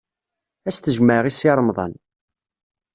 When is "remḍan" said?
1.57-1.93